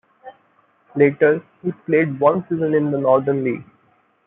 Later 0.95 1.43
he 1.61 1.71
played 1.85 2.19
one 2.19 2.43
season 2.49 2.73
in 2.73 2.89
the 2.89 2.97
Northern 2.97 3.43
League. 3.43 3.65